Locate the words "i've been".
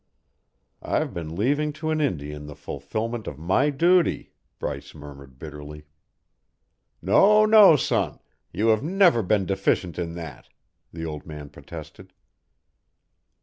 0.81-1.35